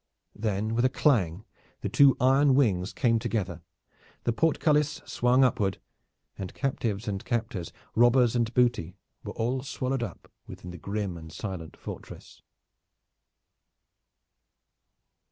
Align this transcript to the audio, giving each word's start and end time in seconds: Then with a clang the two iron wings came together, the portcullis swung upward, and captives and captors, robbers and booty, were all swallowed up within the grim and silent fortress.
Then 0.35 0.73
with 0.73 0.83
a 0.83 0.89
clang 0.89 1.45
the 1.81 1.87
two 1.87 2.17
iron 2.19 2.55
wings 2.55 2.91
came 2.91 3.19
together, 3.19 3.61
the 4.23 4.33
portcullis 4.33 4.99
swung 5.05 5.43
upward, 5.43 5.79
and 6.39 6.55
captives 6.55 7.07
and 7.07 7.23
captors, 7.23 7.71
robbers 7.93 8.35
and 8.35 8.51
booty, 8.55 8.97
were 9.23 9.33
all 9.33 9.61
swallowed 9.61 10.01
up 10.01 10.31
within 10.47 10.71
the 10.71 10.79
grim 10.79 11.17
and 11.17 11.31
silent 11.31 11.77
fortress. 11.77 12.41